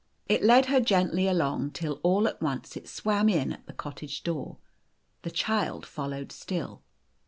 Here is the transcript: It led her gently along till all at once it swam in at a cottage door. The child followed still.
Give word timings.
It 0.27 0.41
led 0.43 0.65
her 0.65 0.79
gently 0.79 1.27
along 1.27 1.73
till 1.73 1.99
all 2.01 2.27
at 2.27 2.41
once 2.41 2.75
it 2.75 2.89
swam 2.89 3.29
in 3.29 3.53
at 3.53 3.63
a 3.67 3.73
cottage 3.73 4.23
door. 4.23 4.57
The 5.21 5.29
child 5.29 5.85
followed 5.85 6.31
still. 6.31 6.81